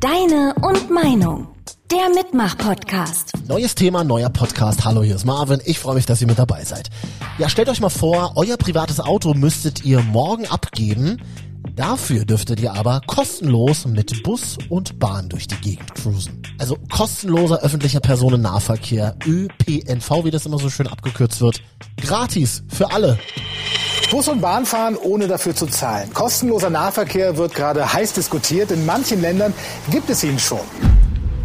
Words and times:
Deine 0.00 0.54
und 0.62 0.88
Meinung. 0.88 1.48
Der 1.90 2.08
Mitmach-Podcast. 2.14 3.34
Neues 3.46 3.74
Thema, 3.74 4.02
neuer 4.02 4.30
Podcast. 4.30 4.86
Hallo, 4.86 5.02
hier 5.02 5.14
ist 5.14 5.26
Marvin. 5.26 5.60
Ich 5.66 5.78
freue 5.78 5.94
mich, 5.94 6.06
dass 6.06 6.22
ihr 6.22 6.26
mit 6.26 6.38
dabei 6.38 6.64
seid. 6.64 6.88
Ja, 7.36 7.50
stellt 7.50 7.68
euch 7.68 7.82
mal 7.82 7.90
vor, 7.90 8.32
euer 8.36 8.56
privates 8.56 8.98
Auto 8.98 9.34
müsstet 9.34 9.84
ihr 9.84 10.00
morgen 10.00 10.46
abgeben. 10.46 11.20
Dafür 11.80 12.26
dürftet 12.26 12.60
ihr 12.60 12.74
aber 12.74 13.00
kostenlos 13.06 13.86
mit 13.86 14.22
Bus 14.22 14.58
und 14.68 14.98
Bahn 14.98 15.30
durch 15.30 15.46
die 15.46 15.56
Gegend 15.62 15.94
cruisen. 15.94 16.42
Also 16.58 16.76
kostenloser 16.90 17.62
öffentlicher 17.62 18.00
Personennahverkehr, 18.00 19.16
ÖPNV, 19.26 20.24
wie 20.24 20.30
das 20.30 20.44
immer 20.44 20.58
so 20.58 20.68
schön 20.68 20.86
abgekürzt 20.86 21.40
wird. 21.40 21.62
Gratis 21.96 22.64
für 22.68 22.92
alle. 22.92 23.18
Bus 24.10 24.28
und 24.28 24.42
Bahn 24.42 24.66
fahren, 24.66 24.94
ohne 24.94 25.26
dafür 25.26 25.56
zu 25.56 25.68
zahlen. 25.68 26.12
Kostenloser 26.12 26.68
Nahverkehr 26.68 27.38
wird 27.38 27.54
gerade 27.54 27.90
heiß 27.90 28.12
diskutiert. 28.12 28.70
In 28.72 28.84
manchen 28.84 29.22
Ländern 29.22 29.54
gibt 29.90 30.10
es 30.10 30.22
ihn 30.22 30.38
schon. 30.38 30.60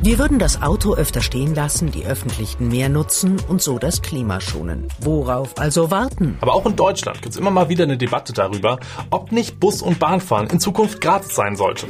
Wir 0.02 0.20
würden 0.20 0.40
das 0.40 0.62
Auto 0.62 0.94
öfter 0.94 1.22
stehen 1.22 1.56
lassen, 1.56 1.92
die 1.92 2.06
öffentlichen 2.06 2.68
mehr 2.68 2.90
nutzen 2.90 3.38
und 3.48 3.62
so 3.62 3.80
das 3.80 4.02
Klima 4.02 4.40
schonen. 4.40 4.88
Worauf 5.00 5.58
also 5.58 5.90
warten? 5.90 6.38
Aber 6.42 6.54
auch 6.54 6.66
in 6.66 6.76
Deutschland 6.76 7.22
gibt 7.22 7.34
es 7.34 7.40
immer 7.40 7.50
mal 7.50 7.70
wieder 7.70 7.86
eine 7.86 7.98
Debatte 7.98 8.34
darüber, 8.34 8.80
ob 9.10 9.32
nicht 9.32 9.60
Bus- 9.60 9.82
und 9.82 10.00
Bahnfahren 10.00 10.48
in 10.48 10.60
Zukunft 10.60 11.02
gratis 11.02 11.34
sein 11.36 11.56
sollte. 11.56 11.88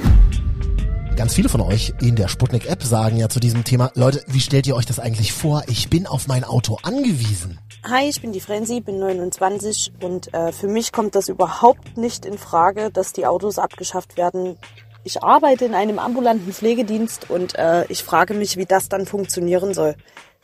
Ganz 1.16 1.34
viele 1.34 1.48
von 1.48 1.62
euch 1.62 1.94
in 2.02 2.18
der 2.18 2.28
Sputnik-App 2.28 2.84
sagen 2.84 3.16
ja 3.16 3.30
zu 3.30 3.40
diesem 3.40 3.64
Thema, 3.64 3.90
Leute, 3.96 4.22
wie 4.28 4.42
stellt 4.42 4.68
ihr 4.68 4.76
euch 4.76 4.86
das 4.86 5.00
eigentlich 5.00 5.32
vor? 5.32 5.64
Ich 5.68 5.90
bin 5.90 6.08
auf 6.08 6.28
mein 6.28 6.44
Auto 6.44 6.78
angewiesen. 6.84 7.58
Hi, 7.90 8.10
ich 8.10 8.22
bin 8.22 8.34
die 8.34 8.42
Frenzy, 8.42 8.82
bin 8.82 9.00
29 9.00 9.94
und 10.02 10.34
äh, 10.34 10.52
für 10.52 10.68
mich 10.68 10.92
kommt 10.92 11.16
das 11.16 11.30
überhaupt 11.30 11.98
nicht 11.98 12.26
in 12.26 12.38
Frage, 12.38 12.92
dass 12.92 13.14
die 13.14 13.26
Autos 13.26 13.60
abgeschafft 13.60 14.18
werden. 14.18 14.58
Ich 15.06 15.22
arbeite 15.22 15.66
in 15.66 15.76
einem 15.76 16.00
ambulanten 16.00 16.52
Pflegedienst 16.52 17.30
und 17.30 17.54
äh, 17.60 17.86
ich 17.90 18.04
frage 18.04 18.34
mich, 18.34 18.58
wie 18.58 18.66
das 18.66 18.90
dann 18.90 19.06
funktionieren 19.06 19.76
soll. 19.76 19.96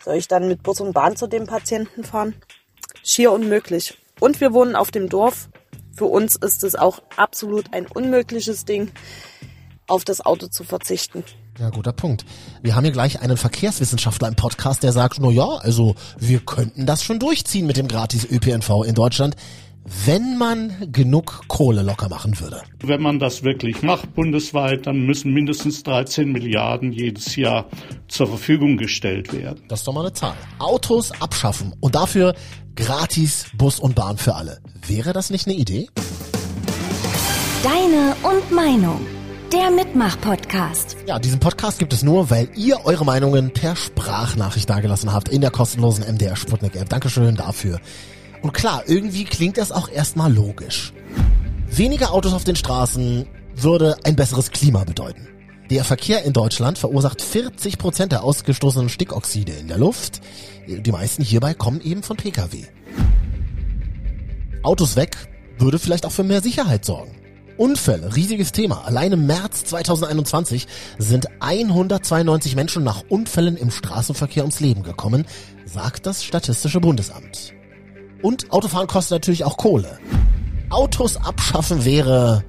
Soll 0.05 0.17
ich 0.17 0.27
dann 0.27 0.47
mit 0.47 0.61
Bus 0.61 0.79
und 0.81 0.93
Bahn 0.93 1.15
zu 1.15 1.25
dem 1.25 1.47
Patienten 1.47 2.03
fahren? 2.03 2.35
Schier 3.03 3.31
unmöglich. 3.31 3.97
Und 4.19 4.39
wir 4.39 4.53
wohnen 4.53 4.75
auf 4.75 4.91
dem 4.91 5.09
Dorf. 5.09 5.49
Für 5.97 6.05
uns 6.05 6.35
ist 6.35 6.63
es 6.63 6.75
auch 6.75 7.01
absolut 7.17 7.73
ein 7.73 7.87
unmögliches 7.87 8.63
Ding 8.63 8.91
auf 9.87 10.05
das 10.05 10.23
Auto 10.23 10.45
zu 10.45 10.63
verzichten. 10.63 11.23
Ja, 11.59 11.71
guter 11.71 11.91
Punkt. 11.91 12.23
Wir 12.61 12.75
haben 12.75 12.83
hier 12.83 12.93
gleich 12.93 13.19
einen 13.19 13.37
Verkehrswissenschaftler 13.37 14.27
im 14.27 14.35
Podcast, 14.35 14.83
der 14.83 14.91
sagt, 14.91 15.17
na 15.19 15.31
ja, 15.31 15.47
also 15.47 15.95
wir 16.19 16.39
könnten 16.39 16.85
das 16.85 17.03
schon 17.03 17.17
durchziehen 17.17 17.65
mit 17.65 17.77
dem 17.77 17.87
gratis 17.87 18.27
ÖPNV 18.29 18.83
in 18.85 18.93
Deutschland, 18.93 19.35
wenn 19.85 20.37
man 20.37 20.91
genug 20.91 21.43
Kohle 21.47 21.81
locker 21.81 22.09
machen 22.09 22.39
würde. 22.39 22.61
Wenn 22.83 23.01
man 23.01 23.19
das 23.19 23.43
wirklich 23.43 23.81
macht 23.81 24.13
bundesweit, 24.13 24.87
dann 24.87 25.05
müssen 25.05 25.33
mindestens 25.33 25.83
13 25.83 26.31
Milliarden 26.31 26.91
jedes 26.91 27.35
Jahr 27.35 27.67
zur 28.07 28.27
Verfügung 28.27 28.77
gestellt 28.77 29.33
werden. 29.33 29.63
Das 29.67 29.81
ist 29.81 29.87
doch 29.87 29.93
mal 29.93 30.01
eine 30.01 30.13
Zahl. 30.13 30.35
Autos 30.59 31.11
abschaffen 31.19 31.73
und 31.79 31.95
dafür 31.95 32.35
gratis 32.75 33.47
Bus 33.55 33.79
und 33.79 33.95
Bahn 33.95 34.17
für 34.17 34.35
alle. 34.35 34.59
Wäre 34.85 35.13
das 35.13 35.29
nicht 35.29 35.47
eine 35.47 35.55
Idee? 35.55 35.89
Deine 37.63 38.15
und 38.23 38.51
Meinung. 38.51 38.99
Der 39.51 39.69
Mitmach-Podcast. 39.69 40.95
Ja, 41.07 41.19
diesen 41.19 41.41
Podcast 41.41 41.77
gibt 41.77 41.91
es 41.91 42.03
nur, 42.03 42.29
weil 42.29 42.49
ihr 42.55 42.85
eure 42.85 43.03
Meinungen 43.03 43.51
per 43.51 43.75
Sprachnachricht 43.75 44.69
dagelassen 44.69 45.11
habt 45.11 45.27
in 45.27 45.41
der 45.41 45.51
kostenlosen 45.51 46.05
MDR 46.05 46.37
Sputnik 46.37 46.77
App. 46.77 46.87
Dankeschön 46.87 47.35
dafür. 47.35 47.79
Und 48.41 48.53
klar, 48.53 48.83
irgendwie 48.87 49.25
klingt 49.25 49.57
das 49.57 49.71
auch 49.71 49.89
erstmal 49.89 50.33
logisch. 50.33 50.93
Weniger 51.69 52.11
Autos 52.11 52.33
auf 52.33 52.43
den 52.43 52.55
Straßen 52.55 53.27
würde 53.55 53.97
ein 54.03 54.15
besseres 54.15 54.51
Klima 54.51 54.83
bedeuten. 54.83 55.27
Der 55.69 55.85
Verkehr 55.85 56.23
in 56.23 56.33
Deutschland 56.33 56.77
verursacht 56.77 57.21
40 57.21 57.77
Prozent 57.77 58.11
der 58.11 58.23
ausgestoßenen 58.23 58.89
Stickoxide 58.89 59.53
in 59.53 59.69
der 59.69 59.77
Luft. 59.77 60.19
Die 60.67 60.91
meisten 60.91 61.23
hierbei 61.23 61.53
kommen 61.53 61.79
eben 61.81 62.03
von 62.03 62.17
Pkw. 62.17 62.65
Autos 64.63 64.95
weg 64.95 65.15
würde 65.57 65.79
vielleicht 65.79 66.05
auch 66.05 66.11
für 66.11 66.23
mehr 66.23 66.41
Sicherheit 66.41 66.83
sorgen. 66.83 67.15
Unfälle, 67.57 68.15
riesiges 68.15 68.51
Thema. 68.51 68.85
Allein 68.85 69.11
im 69.11 69.27
März 69.27 69.63
2021 69.65 70.67
sind 70.97 71.27
192 71.39 72.55
Menschen 72.55 72.83
nach 72.83 73.03
Unfällen 73.07 73.55
im 73.55 73.71
Straßenverkehr 73.71 74.43
ums 74.43 74.59
Leben 74.59 74.83
gekommen, 74.83 75.25
sagt 75.65 76.05
das 76.05 76.23
Statistische 76.23 76.79
Bundesamt. 76.79 77.53
Und 78.21 78.51
Autofahren 78.51 78.87
kostet 78.87 79.11
natürlich 79.11 79.43
auch 79.43 79.57
Kohle. 79.57 79.99
Autos 80.69 81.17
abschaffen 81.17 81.85
wäre 81.85 82.43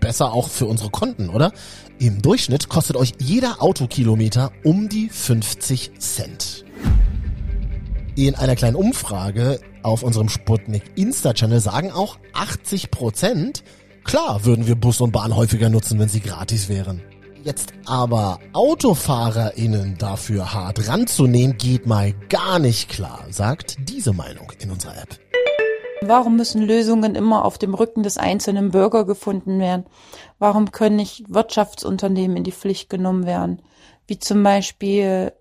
besser 0.00 0.32
auch 0.32 0.48
für 0.48 0.66
unsere 0.66 0.90
Konten, 0.90 1.28
oder? 1.28 1.52
Im 1.98 2.20
Durchschnitt 2.22 2.68
kostet 2.68 2.96
euch 2.96 3.14
jeder 3.18 3.62
Autokilometer 3.62 4.52
um 4.64 4.88
die 4.88 5.08
50 5.08 5.98
Cent. 5.98 6.64
In 8.14 8.34
einer 8.34 8.56
kleinen 8.56 8.76
Umfrage 8.76 9.60
auf 9.82 10.02
unserem 10.02 10.28
Sputnik 10.28 10.82
Insta-Channel 10.96 11.60
sagen 11.60 11.90
auch 11.92 12.18
80 12.34 12.90
Prozent, 12.90 13.62
Klar 14.06 14.44
würden 14.44 14.68
wir 14.68 14.76
Bus 14.76 15.00
und 15.00 15.10
Bahn 15.10 15.34
häufiger 15.34 15.68
nutzen, 15.68 15.98
wenn 15.98 16.08
sie 16.08 16.20
gratis 16.20 16.68
wären. 16.68 17.02
Jetzt 17.46 17.72
aber 17.84 18.40
AutofahrerInnen 18.54 19.96
dafür 19.98 20.52
hart 20.52 20.88
ranzunehmen, 20.88 21.56
geht 21.56 21.86
mal 21.86 22.12
gar 22.28 22.58
nicht 22.58 22.88
klar, 22.88 23.24
sagt 23.30 23.76
diese 23.88 24.12
Meinung 24.12 24.50
in 24.58 24.72
unserer 24.72 25.00
App. 25.00 25.16
Warum 26.02 26.34
müssen 26.34 26.60
Lösungen 26.60 27.14
immer 27.14 27.44
auf 27.44 27.56
dem 27.56 27.74
Rücken 27.74 28.02
des 28.02 28.18
einzelnen 28.18 28.72
Bürger 28.72 29.06
gefunden 29.06 29.60
werden? 29.60 29.84
Warum 30.40 30.72
können 30.72 30.96
nicht 30.96 31.32
Wirtschaftsunternehmen 31.32 32.36
in 32.36 32.42
die 32.42 32.50
Pflicht 32.50 32.90
genommen 32.90 33.26
werden? 33.26 33.62
Wie 34.08 34.18
zum 34.18 34.42
Beispiel 34.42 35.32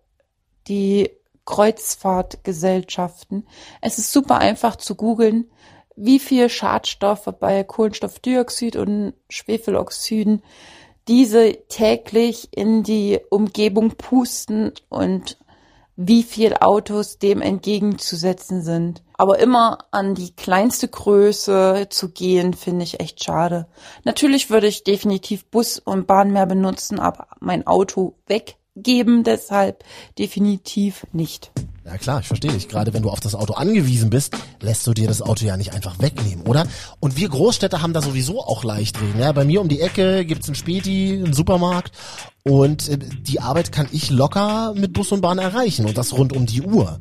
die 0.68 1.10
Kreuzfahrtgesellschaften. 1.46 3.48
Es 3.82 3.98
ist 3.98 4.14
super 4.14 4.38
einfach 4.38 4.76
zu 4.76 4.94
googeln, 4.94 5.50
wie 5.96 6.20
viel 6.20 6.50
Schadstoffe 6.50 7.34
bei 7.40 7.64
Kohlenstoffdioxid 7.64 8.76
und 8.76 9.14
Schwefeloxiden 9.28 10.44
diese 11.08 11.58
täglich 11.68 12.50
in 12.52 12.84
die 12.84 13.20
Umgebung 13.30 13.92
pusten 13.92 14.72
und 14.90 15.38
wie 15.96 16.24
viel 16.24 16.56
Autos 16.60 17.20
dem 17.20 17.42
entgegenzusetzen 17.42 18.62
sind. 18.62 19.02
Aber 19.14 19.40
immer 19.40 19.80
an 19.92 20.14
die 20.14 20.36
kleinste 20.36 20.90
Größe 20.90 21.88
zu 21.90 22.10
gehen, 22.10 22.54
finde 22.54 22.84
ich 22.84 23.00
echt 23.00 23.24
schade. 23.24 23.68
Natürlich 24.04 24.50
würde 24.50 24.68
ich 24.68 24.84
definitiv 24.84 25.46
Bus 25.46 25.80
und 25.80 26.06
Bahn 26.06 26.32
mehr 26.32 26.46
benutzen, 26.46 27.00
aber 27.00 27.28
mein 27.40 27.66
Auto 27.66 28.16
weggeben 28.28 29.24
deshalb 29.24 29.86
definitiv 30.20 31.06
nicht. 31.14 31.52
Ja 31.86 32.00
klar, 32.00 32.20
ich 32.22 32.28
verstehe 32.28 32.52
dich. 32.52 32.68
Gerade 32.68 32.94
wenn 32.94 33.04
du 33.04 33.12
auf 33.12 33.20
das 33.20 33.36
Auto 33.36 33.54
angewiesen 33.54 34.10
bist, 34.10 34.36
lässt 34.60 34.88
du 34.88 34.94
dir 34.94 35.08
das 35.08 35.22
Auto 35.22 35.46
ja 35.46 35.56
nicht 35.56 35.74
einfach 35.74 36.00
wegnehmen, 36.00 36.46
oder? 36.48 36.66
Und 37.00 37.16
wir 37.16 37.30
Großstädter 37.30 37.84
haben 37.84 37.94
da 37.94 38.02
sowieso 38.02 38.44
auch 38.44 38.64
leicht 38.64 39.00
reden. 39.00 39.20
Ja, 39.20 39.32
bei 39.32 39.46
mir 39.46 39.62
um 39.62 39.70
die 39.70 39.82
Ecke 39.82 40.26
gibt's 40.26 40.48
einen 40.48 40.56
Späti, 40.56 41.22
einen 41.24 41.34
Supermarkt 41.34 41.92
und 42.44 42.90
äh, 42.90 42.98
die 42.98 43.40
Arbeit 43.40 43.72
kann 43.72 43.88
ich 43.92 44.10
locker 44.10 44.74
mit 44.76 44.94
Bus 44.94 45.12
und 45.12 45.22
Bahn 45.22 45.38
erreichen 45.38 45.86
und 45.86 45.96
das 45.96 46.14
rund 46.14 46.34
um 46.34 46.48
die 46.48 46.64
Uhr. 46.64 47.00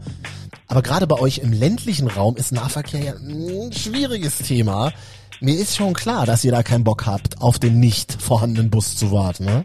Aber 0.67 0.83
gerade 0.83 1.07
bei 1.07 1.19
euch 1.19 1.39
im 1.39 1.53
ländlichen 1.53 2.09
Raum 2.09 2.37
ist 2.37 2.53
Nahverkehr 2.53 3.01
ja 3.01 3.15
ein 3.15 3.73
schwieriges 3.73 4.39
Thema. 4.39 4.93
Mir 5.41 5.57
ist 5.57 5.77
schon 5.77 5.95
klar, 5.95 6.27
dass 6.27 6.45
ihr 6.45 6.53
da 6.53 6.63
keinen 6.63 6.85
Bock 6.85 7.07
habt, 7.07 7.41
auf 7.41 7.59
den 7.59 7.81
nicht 7.81 8.21
vorhandenen 8.21 8.71
Bus 8.71 8.97
zu 8.97 9.13
warten. 9.13 9.47
Ne? 9.47 9.65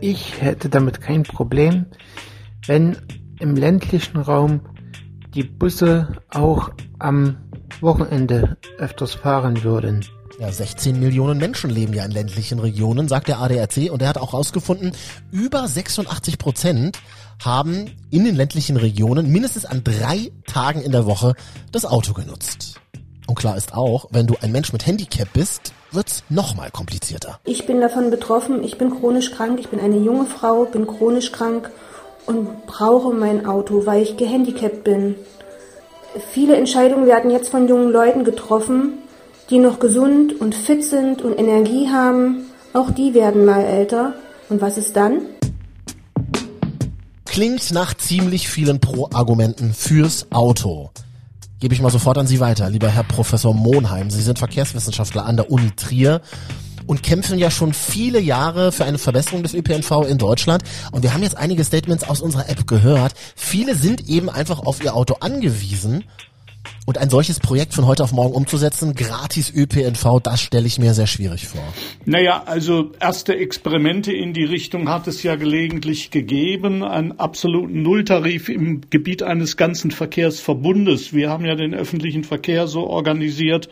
Ich 0.00 0.40
hätte 0.40 0.70
damit 0.70 1.00
kein 1.02 1.22
Problem, 1.22 1.86
wenn 2.66 2.96
im 3.44 3.56
ländlichen 3.56 4.16
Raum 4.16 4.62
die 5.34 5.42
Busse 5.44 6.08
auch 6.30 6.70
am 6.98 7.36
Wochenende 7.82 8.56
öfters 8.78 9.12
fahren 9.12 9.62
würden. 9.62 10.02
Ja, 10.40 10.50
16 10.50 10.98
Millionen 10.98 11.38
Menschen 11.38 11.68
leben 11.68 11.92
ja 11.92 12.06
in 12.06 12.10
ländlichen 12.10 12.58
Regionen, 12.58 13.06
sagt 13.06 13.28
der 13.28 13.40
ADAC. 13.40 13.90
Und 13.90 14.00
er 14.00 14.08
hat 14.08 14.16
auch 14.16 14.32
herausgefunden, 14.32 14.92
über 15.30 15.68
86 15.68 16.38
Prozent 16.38 16.98
haben 17.44 17.90
in 18.10 18.24
den 18.24 18.34
ländlichen 18.34 18.78
Regionen 18.78 19.30
mindestens 19.30 19.66
an 19.66 19.84
drei 19.84 20.32
Tagen 20.46 20.80
in 20.80 20.92
der 20.92 21.04
Woche 21.04 21.34
das 21.70 21.84
Auto 21.84 22.14
genutzt. 22.14 22.80
Und 23.26 23.34
klar 23.34 23.58
ist 23.58 23.74
auch, 23.74 24.06
wenn 24.10 24.26
du 24.26 24.36
ein 24.40 24.52
Mensch 24.52 24.72
mit 24.72 24.86
Handicap 24.86 25.28
bist, 25.34 25.74
wird's 25.92 26.24
nochmal 26.30 26.70
komplizierter. 26.70 27.40
Ich 27.44 27.66
bin 27.66 27.82
davon 27.82 28.10
betroffen, 28.10 28.64
ich 28.64 28.78
bin 28.78 28.88
chronisch 28.90 29.32
krank, 29.32 29.60
ich 29.60 29.68
bin 29.68 29.80
eine 29.80 29.98
junge 29.98 30.24
Frau, 30.24 30.64
bin 30.64 30.86
chronisch 30.86 31.30
krank 31.30 31.70
und 32.26 32.66
brauche 32.66 33.12
mein 33.12 33.46
Auto, 33.46 33.86
weil 33.86 34.02
ich 34.02 34.16
gehandicapt 34.16 34.84
bin. 34.84 35.16
Viele 36.32 36.56
Entscheidungen 36.56 37.06
werden 37.06 37.30
jetzt 37.30 37.48
von 37.48 37.68
jungen 37.68 37.90
Leuten 37.90 38.24
getroffen, 38.24 38.98
die 39.50 39.58
noch 39.58 39.78
gesund 39.78 40.40
und 40.40 40.54
fit 40.54 40.84
sind 40.84 41.22
und 41.22 41.38
Energie 41.38 41.88
haben. 41.88 42.46
Auch 42.72 42.90
die 42.90 43.14
werden 43.14 43.44
mal 43.44 43.62
älter. 43.62 44.14
Und 44.48 44.60
was 44.60 44.78
ist 44.78 44.96
dann? 44.96 45.22
Klingt 47.24 47.72
nach 47.72 47.94
ziemlich 47.94 48.48
vielen 48.48 48.80
Pro-Argumenten 48.80 49.74
fürs 49.74 50.30
Auto. 50.30 50.90
Gebe 51.58 51.74
ich 51.74 51.82
mal 51.82 51.90
sofort 51.90 52.18
an 52.18 52.26
Sie 52.26 52.40
weiter, 52.40 52.68
lieber 52.70 52.88
Herr 52.88 53.04
Professor 53.04 53.54
Monheim. 53.54 54.10
Sie 54.10 54.22
sind 54.22 54.38
Verkehrswissenschaftler 54.38 55.24
an 55.24 55.36
der 55.36 55.50
Uni 55.50 55.70
Trier 55.74 56.20
und 56.86 57.02
kämpfen 57.02 57.38
ja 57.38 57.50
schon 57.50 57.72
viele 57.72 58.20
Jahre 58.20 58.72
für 58.72 58.84
eine 58.84 58.98
Verbesserung 58.98 59.42
des 59.42 59.54
ÖPNV 59.54 60.06
in 60.08 60.18
Deutschland. 60.18 60.62
Und 60.92 61.02
wir 61.02 61.14
haben 61.14 61.22
jetzt 61.22 61.36
einige 61.36 61.64
Statements 61.64 62.04
aus 62.04 62.20
unserer 62.20 62.48
App 62.48 62.66
gehört. 62.66 63.12
Viele 63.36 63.74
sind 63.74 64.08
eben 64.08 64.28
einfach 64.28 64.60
auf 64.60 64.82
ihr 64.82 64.94
Auto 64.94 65.14
angewiesen 65.20 66.04
und 66.86 66.98
ein 66.98 67.08
solches 67.08 67.40
Projekt 67.40 67.72
von 67.72 67.86
heute 67.86 68.04
auf 68.04 68.12
morgen 68.12 68.34
umzusetzen, 68.34 68.94
gratis 68.94 69.52
ÖPNV, 69.54 70.20
das 70.22 70.40
stelle 70.42 70.66
ich 70.66 70.78
mir 70.78 70.92
sehr 70.92 71.06
schwierig 71.06 71.46
vor. 71.46 71.62
Naja, 72.04 72.42
also 72.44 72.92
erste 73.00 73.36
Experimente 73.36 74.12
in 74.12 74.34
die 74.34 74.44
Richtung 74.44 74.88
hat 74.88 75.06
es 75.06 75.22
ja 75.22 75.36
gelegentlich 75.36 76.10
gegeben, 76.10 76.82
einen 76.82 77.18
absoluten 77.18 77.82
Nulltarif 77.82 78.48
im 78.48 78.82
Gebiet 78.90 79.22
eines 79.22 79.56
ganzen 79.56 79.90
Verkehrsverbundes. 79.90 81.14
Wir 81.14 81.30
haben 81.30 81.44
ja 81.44 81.54
den 81.54 81.74
öffentlichen 81.74 82.24
Verkehr 82.24 82.66
so 82.66 82.86
organisiert, 82.86 83.68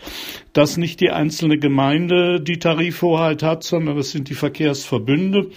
dass 0.55 0.76
nicht 0.76 1.00
die 1.00 1.11
einzelne 1.11 1.59
Gemeinde 1.59 2.41
die 2.41 2.59
Tarifhoheit 2.59 3.43
hat, 3.43 3.62
sondern 3.62 3.99
es 3.99 4.12
sind 4.12 4.31
die 4.31 4.35
Verkehrsverbünde 4.35 5.50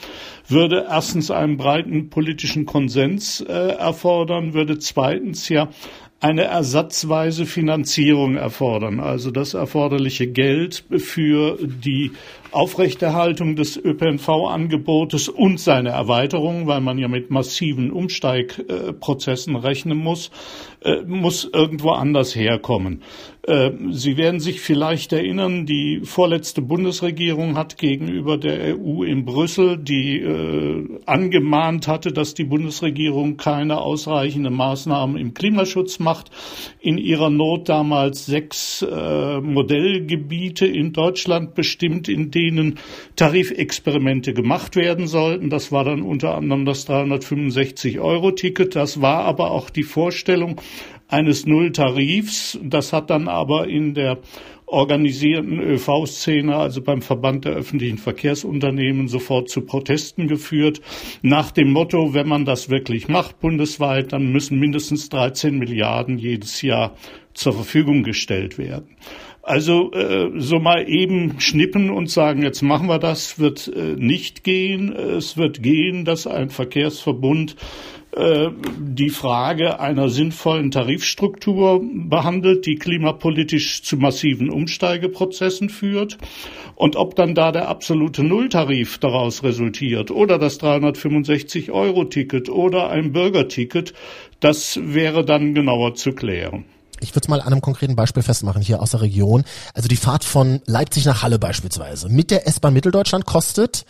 würde 0.47 0.85
erstens 0.89 1.31
einen 1.31 1.57
breiten 1.57 2.09
politischen 2.09 2.65
Konsens 2.65 3.41
äh, 3.41 3.51
erfordern, 3.51 4.53
würde 4.53 4.77
zweitens 4.79 5.49
ja 5.49 5.69
eine 6.25 6.45
ersatzweise 6.45 7.45
Finanzierung 7.45 8.35
erfordern, 8.35 8.99
also 8.99 9.29
das 9.29 9.53
erforderliche 9.53 10.25
Geld 10.25 10.83
für 10.97 11.59
die 11.61 12.13
Aufrechterhaltung 12.51 13.55
des 13.55 13.77
ÖPNV-Angebotes 13.77 15.29
und 15.29 15.59
seine 15.59 15.89
Erweiterung, 15.89 16.65
weil 16.65 16.81
man 16.81 16.97
ja 16.97 17.07
mit 17.07 17.29
massiven 17.29 17.91
Umsteigprozessen 17.91 19.55
rechnen 19.55 19.99
muss, 19.99 20.31
äh, 20.81 21.03
muss 21.03 21.47
irgendwo 21.53 21.91
anders 21.91 22.35
herkommen. 22.35 23.03
Äh, 23.45 23.71
Sie 23.91 24.17
werden 24.17 24.39
sich 24.39 24.61
vielleicht 24.61 25.13
erinnern, 25.13 25.65
die 25.65 26.01
vorletzte 26.03 26.61
Bundesregierung 26.61 27.57
hat 27.57 27.77
gegenüber 27.77 28.37
der 28.37 28.77
EU 28.77 29.03
in 29.03 29.25
Brüssel, 29.25 29.77
die 29.77 30.19
äh, 30.19 30.99
angemahnt 31.05 31.87
hatte, 31.87 32.11
dass 32.11 32.33
die 32.33 32.45
Bundesregierung 32.45 33.37
keine 33.37 33.79
ausreichenden 33.79 34.53
Maßnahmen 34.53 35.17
im 35.17 35.33
Klimaschutz 35.33 35.99
macht, 35.99 36.31
in 36.79 36.97
ihrer 36.97 37.29
Not 37.29 37.69
damals 37.69 38.25
sechs 38.25 38.85
Modellgebiete 38.85 40.65
in 40.65 40.93
Deutschland 40.93 41.55
bestimmt, 41.55 42.07
in 42.07 42.31
denen 42.31 42.45
denen 42.55 42.79
Tarifexperimente 43.15 44.33
gemacht 44.33 44.75
werden 44.75 45.07
sollten. 45.07 45.49
Das 45.49 45.71
war 45.71 45.83
dann 45.83 46.01
unter 46.01 46.35
anderem 46.35 46.65
das 46.65 46.87
365-Euro-Ticket. 46.87 48.75
Das 48.75 49.01
war 49.01 49.25
aber 49.25 49.51
auch 49.51 49.69
die 49.69 49.83
Vorstellung 49.83 50.61
eines 51.07 51.45
Nulltarifs. 51.45 52.59
Das 52.63 52.93
hat 52.93 53.09
dann 53.09 53.27
aber 53.27 53.67
in 53.67 53.93
der 53.93 54.19
organisierten 54.67 55.59
ÖV-Szene, 55.59 56.55
also 56.55 56.81
beim 56.81 57.01
Verband 57.01 57.45
der 57.45 57.53
öffentlichen 57.53 57.97
Verkehrsunternehmen, 57.97 59.07
sofort 59.07 59.49
zu 59.49 59.61
Protesten 59.61 60.27
geführt. 60.27 60.81
Nach 61.21 61.51
dem 61.51 61.71
Motto, 61.71 62.13
wenn 62.13 62.27
man 62.27 62.45
das 62.45 62.69
wirklich 62.69 63.07
macht 63.07 63.39
bundesweit, 63.39 64.11
dann 64.11 64.31
müssen 64.31 64.59
mindestens 64.59 65.09
13 65.09 65.57
Milliarden 65.57 66.17
jedes 66.17 66.61
Jahr 66.61 66.95
zur 67.33 67.53
Verfügung 67.53 68.03
gestellt 68.03 68.57
werden. 68.57 68.95
Also 69.43 69.91
äh, 69.91 70.31
so 70.37 70.57
mal 70.57 70.89
eben 70.89 71.39
schnippen 71.39 71.91
und 71.91 72.09
sagen, 72.09 72.41
jetzt 72.41 72.63
machen 72.63 72.87
wir 72.87 72.97
das, 72.97 73.37
wird 73.37 73.67
äh, 73.67 73.95
nicht 73.95 74.43
gehen. 74.43 74.91
Es 74.91 75.37
wird 75.37 75.61
gehen, 75.61 76.03
dass 76.03 76.25
ein 76.25 76.49
Verkehrsverbund 76.49 77.55
die 78.17 79.09
Frage 79.09 79.79
einer 79.79 80.09
sinnvollen 80.09 80.71
Tarifstruktur 80.71 81.81
behandelt, 81.83 82.65
die 82.65 82.75
klimapolitisch 82.75 83.83
zu 83.83 83.97
massiven 83.97 84.49
Umsteigeprozessen 84.49 85.69
führt. 85.69 86.17
Und 86.75 86.95
ob 86.95 87.15
dann 87.15 87.35
da 87.35 87.51
der 87.51 87.67
absolute 87.67 88.23
Nulltarif 88.23 88.97
daraus 88.99 89.43
resultiert 89.43 90.11
oder 90.11 90.37
das 90.37 90.59
365-Euro-Ticket 90.61 92.49
oder 92.49 92.89
ein 92.89 93.11
Bürgerticket, 93.11 93.93
das 94.39 94.79
wäre 94.81 95.25
dann 95.25 95.53
genauer 95.53 95.95
zu 95.95 96.13
klären 96.13 96.65
ich 97.01 97.11
würde 97.11 97.25
es 97.25 97.27
mal 97.27 97.41
an 97.41 97.51
einem 97.51 97.61
konkreten 97.61 97.95
Beispiel 97.95 98.23
festmachen 98.23 98.61
hier 98.61 98.81
aus 98.81 98.91
der 98.91 99.01
Region. 99.01 99.43
Also 99.73 99.89
die 99.89 99.97
Fahrt 99.97 100.23
von 100.23 100.61
Leipzig 100.65 101.05
nach 101.05 101.23
Halle 101.23 101.37
beispielsweise 101.37 102.09
mit 102.09 102.31
der 102.31 102.47
S-Bahn 102.47 102.73
Mitteldeutschland 102.73 103.25
kostet 103.25 103.85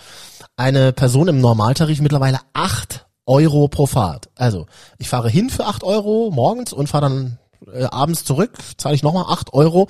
eine 0.58 0.92
Person 0.92 1.28
im 1.28 1.40
Normaltarif 1.40 2.02
mittlerweile 2.02 2.40
acht 2.54 3.06
Euro 3.26 3.68
pro 3.68 3.86
Fahrt. 3.86 4.30
Also 4.36 4.68
ich 4.98 5.10
fahre 5.10 5.30
hin 5.30 5.50
für 5.50 5.66
acht 5.66 5.84
Euro 5.84 6.32
morgens 6.32 6.74
und 6.74 6.88
fahre 6.88 7.10
dann 7.10 7.40
äh, 7.74 7.86
abends 7.86 8.24
zurück, 8.24 8.52
zahle 8.78 8.96
ich 8.96 9.04
nochmal 9.04 9.26
acht 9.28 9.54
Euro. 9.54 9.88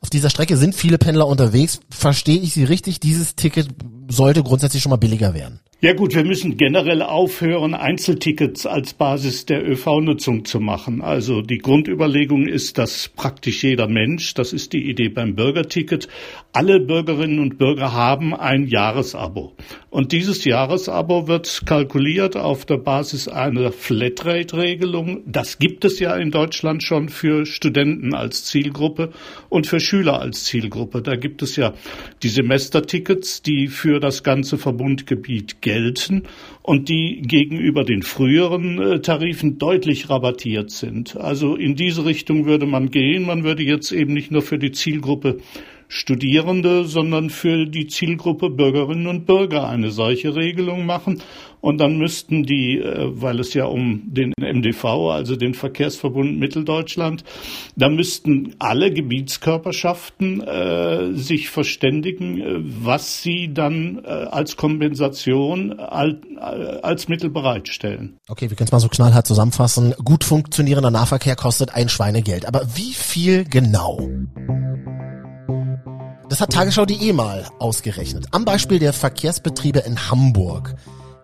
Auf 0.00 0.10
dieser 0.10 0.30
Strecke 0.30 0.56
sind 0.56 0.74
viele 0.74 0.98
Pendler 0.98 1.26
unterwegs. 1.26 1.80
Verstehe 1.90 2.38
ich 2.38 2.54
Sie 2.54 2.64
richtig? 2.64 3.00
Dieses 3.00 3.34
Ticket 3.36 3.68
sollte 4.08 4.42
grundsätzlich 4.42 4.82
schon 4.82 4.90
mal 4.90 4.96
billiger 4.96 5.34
werden. 5.34 5.60
Ja 5.80 5.92
gut, 5.92 6.12
wir 6.16 6.24
müssen 6.24 6.56
generell 6.56 7.02
aufhören, 7.02 7.72
Einzeltickets 7.72 8.66
als 8.66 8.94
Basis 8.94 9.46
der 9.46 9.64
ÖV-Nutzung 9.64 10.44
zu 10.44 10.58
machen. 10.58 11.02
Also 11.02 11.40
die 11.40 11.58
Grundüberlegung 11.58 12.48
ist, 12.48 12.78
dass 12.78 13.08
praktisch 13.08 13.62
jeder 13.62 13.86
Mensch, 13.86 14.34
das 14.34 14.52
ist 14.52 14.72
die 14.72 14.90
Idee 14.90 15.08
beim 15.08 15.36
Bürgerticket, 15.36 16.08
alle 16.52 16.80
Bürgerinnen 16.80 17.38
und 17.38 17.58
Bürger 17.58 17.92
haben 17.92 18.34
ein 18.34 18.66
Jahresabo. 18.66 19.54
Und 19.90 20.10
dieses 20.10 20.44
Jahresabo 20.44 21.28
wird 21.28 21.62
kalkuliert 21.64 22.36
auf 22.36 22.64
der 22.64 22.78
Basis 22.78 23.28
einer 23.28 23.70
Flatrate-Regelung. 23.70 25.22
Das 25.26 25.60
gibt 25.60 25.84
es 25.84 26.00
ja 26.00 26.16
in 26.16 26.32
Deutschland 26.32 26.82
schon 26.82 27.08
für 27.08 27.46
Studenten 27.46 28.14
als 28.14 28.44
Zielgruppe 28.46 29.12
und 29.48 29.68
für 29.68 29.78
Schüler 29.78 30.20
als 30.20 30.42
Zielgruppe. 30.42 31.02
Da 31.02 31.14
gibt 31.14 31.40
es 31.42 31.54
ja 31.54 31.72
die 32.24 32.28
Semestertickets, 32.30 33.42
die 33.42 33.68
für 33.68 34.00
das 34.00 34.24
ganze 34.24 34.58
Verbundgebiet 34.58 35.62
gelten 35.68 36.22
und 36.62 36.88
die 36.88 37.20
gegenüber 37.20 37.84
den 37.84 38.02
früheren 38.02 38.80
äh, 38.80 39.00
Tarifen 39.00 39.58
deutlich 39.58 40.08
rabattiert 40.08 40.70
sind. 40.70 41.14
Also 41.16 41.56
in 41.56 41.74
diese 41.74 42.06
Richtung 42.06 42.46
würde 42.46 42.64
man 42.64 42.90
gehen. 42.90 43.26
Man 43.26 43.44
würde 43.44 43.62
jetzt 43.62 43.92
eben 43.92 44.14
nicht 44.14 44.30
nur 44.30 44.40
für 44.40 44.58
die 44.58 44.72
Zielgruppe 44.72 45.40
Studierende, 45.90 46.84
sondern 46.84 47.30
für 47.30 47.66
die 47.66 47.86
Zielgruppe 47.86 48.50
Bürgerinnen 48.50 49.06
und 49.06 49.24
Bürger 49.24 49.68
eine 49.68 49.90
solche 49.90 50.34
Regelung 50.34 50.84
machen. 50.84 51.22
Und 51.60 51.78
dann 51.78 51.98
müssten 51.98 52.44
die, 52.44 52.78
äh, 52.78 53.08
weil 53.10 53.40
es 53.40 53.54
ja 53.54 53.64
um 53.64 54.02
den 54.06 54.32
MDV, 54.38 54.84
also 55.10 55.36
den 55.36 55.54
Verkehrsverbund 55.54 56.38
Mitteldeutschland, 56.38 57.24
da 57.76 57.88
müssten 57.88 58.54
alle 58.58 58.92
Gebietskörperschaften 58.92 60.40
äh, 60.42 61.12
sich 61.14 61.50
verständigen, 61.50 62.40
äh, 62.40 62.58
was 62.60 63.22
sie 63.22 63.52
dann 63.52 64.04
äh, 64.04 64.08
als 64.08 64.56
Kompensation 64.56 65.78
al, 65.80 66.20
äh, 66.36 66.80
als 66.82 67.08
Mittel 67.08 67.30
bereitstellen. 67.30 68.18
Okay, 68.28 68.50
wir 68.50 68.56
können 68.56 68.66
es 68.68 68.72
mal 68.72 68.80
so 68.80 68.88
knallhart 68.88 69.26
zusammenfassen. 69.26 69.94
Gut 70.04 70.24
funktionierender 70.24 70.90
Nahverkehr 70.90 71.36
kostet 71.36 71.74
ein 71.74 71.88
Schweinegeld. 71.88 72.46
Aber 72.46 72.62
wie 72.76 72.92
viel 72.92 73.44
genau? 73.44 74.08
Das 76.28 76.42
hat 76.42 76.52
Tagesschau.de 76.52 77.12
mal 77.14 77.46
ausgerechnet. 77.58 78.26
Am 78.32 78.44
Beispiel 78.44 78.78
der 78.78 78.92
Verkehrsbetriebe 78.92 79.78
in 79.80 80.10
Hamburg, 80.10 80.74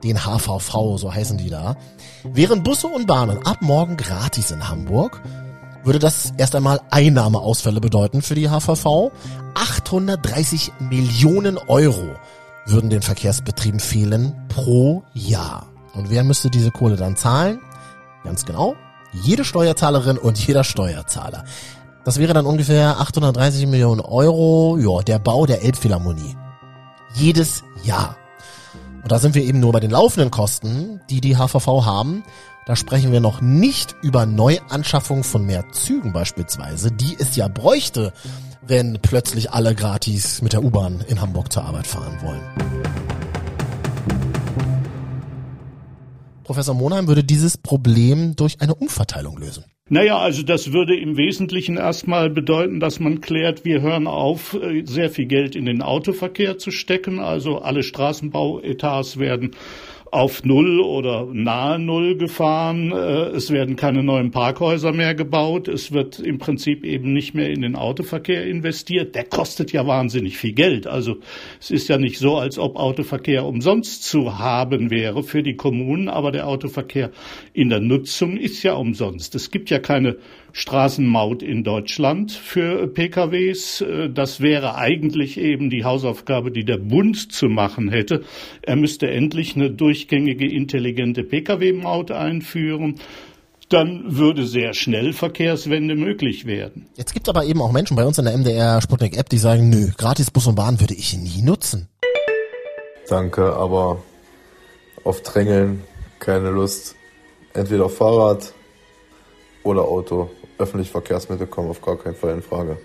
den 0.04 0.24
HVV, 0.24 0.98
so 0.98 1.12
heißen 1.12 1.38
die 1.38 1.50
da. 1.50 1.76
Wären 2.22 2.62
Busse 2.62 2.86
und 2.86 3.06
Bahnen 3.06 3.44
ab 3.44 3.58
morgen 3.60 3.96
gratis 3.96 4.50
in 4.50 4.68
Hamburg, 4.68 5.22
würde 5.82 5.98
das 5.98 6.32
erst 6.36 6.54
einmal 6.54 6.80
Einnahmeausfälle 6.90 7.80
bedeuten 7.80 8.22
für 8.22 8.34
die 8.34 8.48
HVV. 8.48 9.10
830 9.54 10.72
Millionen 10.78 11.58
Euro 11.58 12.16
würden 12.66 12.90
den 12.90 13.02
Verkehrsbetrieben 13.02 13.80
fehlen 13.80 14.34
pro 14.48 15.02
Jahr. 15.12 15.66
Und 15.94 16.10
wer 16.10 16.24
müsste 16.24 16.50
diese 16.50 16.70
Kohle 16.70 16.96
dann 16.96 17.16
zahlen? 17.16 17.60
Ganz 18.24 18.44
genau, 18.44 18.74
jede 19.12 19.44
Steuerzahlerin 19.44 20.18
und 20.18 20.38
jeder 20.38 20.64
Steuerzahler. 20.64 21.44
Das 22.04 22.18
wäre 22.18 22.34
dann 22.34 22.46
ungefähr 22.46 23.00
830 23.00 23.66
Millionen 23.66 24.00
Euro, 24.00 24.76
ja, 24.78 25.02
der 25.02 25.18
Bau 25.18 25.46
der 25.46 25.62
Elbphilharmonie. 25.62 26.36
Jedes 27.14 27.62
Jahr. 27.82 28.16
Und 29.04 29.12
da 29.12 29.18
sind 29.18 29.34
wir 29.34 29.42
eben 29.44 29.60
nur 29.60 29.70
bei 29.70 29.80
den 29.80 29.90
laufenden 29.90 30.30
Kosten, 30.30 31.02
die 31.10 31.20
die 31.20 31.36
HVV 31.36 31.84
haben. 31.84 32.24
Da 32.64 32.74
sprechen 32.74 33.12
wir 33.12 33.20
noch 33.20 33.42
nicht 33.42 33.94
über 34.00 34.24
Neuanschaffung 34.24 35.24
von 35.24 35.44
mehr 35.44 35.70
Zügen 35.72 36.14
beispielsweise, 36.14 36.90
die 36.90 37.14
es 37.18 37.36
ja 37.36 37.48
bräuchte, 37.48 38.14
wenn 38.62 38.98
plötzlich 39.02 39.50
alle 39.52 39.74
gratis 39.74 40.40
mit 40.40 40.54
der 40.54 40.64
U-Bahn 40.64 41.04
in 41.06 41.20
Hamburg 41.20 41.52
zur 41.52 41.64
Arbeit 41.66 41.86
fahren 41.86 42.18
wollen. 42.22 42.40
Professor 46.44 46.74
Monheim 46.74 47.06
würde 47.06 47.24
dieses 47.24 47.58
Problem 47.58 48.36
durch 48.36 48.62
eine 48.62 48.74
Umverteilung 48.74 49.36
lösen. 49.36 49.64
Naja, 49.90 50.16
also 50.16 50.42
das 50.42 50.72
würde 50.72 50.96
im 50.96 51.18
Wesentlichen 51.18 51.76
erstmal 51.76 52.30
bedeuten, 52.30 52.80
dass 52.80 53.00
man 53.00 53.20
klärt, 53.20 53.66
wir 53.66 53.82
hören 53.82 54.06
auf, 54.06 54.54
äh, 54.54 54.82
sehr 54.86 55.10
viel 55.10 55.26
Geld 55.26 55.54
in 55.54 55.66
den 55.66 55.82
Autoverkehr 55.82 56.56
zu 56.56 56.70
stecken. 56.70 57.18
Also 57.20 57.58
alle 57.58 57.82
Straßenbauetats 57.82 59.18
werden 59.18 59.50
auf 60.14 60.44
Null 60.44 60.80
oder 60.80 61.26
nahe 61.32 61.80
Null 61.80 62.16
gefahren. 62.16 62.92
Äh, 62.92 63.30
es 63.30 63.50
werden 63.50 63.74
keine 63.74 64.04
neuen 64.04 64.30
Parkhäuser 64.30 64.92
mehr 64.92 65.14
gebaut. 65.16 65.66
Es 65.66 65.90
wird 65.90 66.20
im 66.20 66.38
Prinzip 66.38 66.84
eben 66.84 67.12
nicht 67.12 67.34
mehr 67.34 67.50
in 67.50 67.62
den 67.62 67.74
Autoverkehr 67.74 68.46
investiert. 68.46 69.16
Der 69.16 69.24
kostet 69.24 69.72
ja 69.72 69.88
wahnsinnig 69.88 70.36
viel 70.38 70.52
Geld. 70.52 70.86
Also 70.86 71.16
es 71.60 71.72
ist 71.72 71.88
ja 71.88 71.98
nicht 71.98 72.18
so, 72.18 72.36
als 72.36 72.60
ob 72.60 72.76
Autoverkehr 72.76 73.44
umsonst 73.44 74.04
zu 74.04 74.38
haben 74.38 74.92
wäre 74.92 75.24
für 75.24 75.42
die 75.42 75.56
Kommunen, 75.56 76.08
aber 76.08 76.30
der 76.30 76.46
Autoverkehr 76.46 77.10
in 77.52 77.68
der 77.68 77.80
Nutzung 77.80 78.36
ist 78.36 78.62
ja 78.62 78.74
umsonst. 78.74 79.34
Es 79.34 79.50
gibt 79.50 79.68
ja 79.70 79.80
keine 79.80 80.16
Straßenmaut 80.56 81.42
in 81.42 81.64
Deutschland 81.64 82.30
für 82.30 82.86
PKWs. 82.86 83.80
Äh, 83.80 84.08
das 84.08 84.40
wäre 84.40 84.76
eigentlich 84.76 85.36
eben 85.36 85.68
die 85.68 85.84
Hausaufgabe, 85.84 86.52
die 86.52 86.64
der 86.64 86.78
Bund 86.78 87.32
zu 87.32 87.48
machen 87.48 87.90
hätte. 87.90 88.22
Er 88.62 88.76
müsste 88.76 89.10
endlich 89.10 89.56
eine 89.56 89.70
durchgängige 89.70 90.48
intelligente 90.48 91.24
Pkw-Maut 91.24 92.12
einführen 92.12 93.00
dann 93.70 94.04
würde 94.16 94.46
sehr 94.46 94.74
schnell 94.74 95.14
Verkehrswende 95.14 95.96
möglich 95.96 96.44
werden. 96.44 96.86
Jetzt 96.96 97.14
gibt 97.14 97.26
es 97.26 97.34
aber 97.34 97.44
eben 97.46 97.62
auch 97.62 97.72
Menschen 97.72 97.96
bei 97.96 98.04
uns 98.04 98.18
in 98.18 98.26
der 98.26 98.36
MDR 98.36 98.80
Sputnik 98.82 99.16
App, 99.16 99.30
die 99.30 99.38
sagen, 99.38 99.70
nö, 99.70 99.88
gratis 99.96 100.30
Bus 100.30 100.46
und 100.46 100.54
Bahn 100.54 100.80
würde 100.80 100.94
ich 100.94 101.16
nie 101.16 101.42
nutzen. 101.42 101.88
Danke, 103.08 103.54
aber 103.54 104.02
auf 105.02 105.22
Drängeln 105.22 105.82
keine 106.20 106.50
Lust. 106.50 106.94
Entweder 107.54 107.88
Fahrrad 107.88 108.52
oder 109.64 109.82
Auto 109.82 110.30
öffentliche 110.58 110.92
Verkehrsmittel 110.92 111.46
kommen 111.46 111.70
auf 111.70 111.82
gar 111.82 111.96
keinen 111.96 112.14
Fall 112.14 112.34
in 112.34 112.42
Frage. 112.42 112.78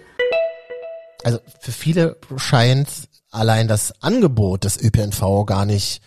Also 1.23 1.39
für 1.59 1.71
viele 1.71 2.17
scheint 2.37 2.87
allein 3.31 3.67
das 3.67 3.93
Angebot 4.01 4.63
des 4.63 4.81
ÖPNV 4.81 5.45
gar 5.45 5.65
nicht 5.65 6.01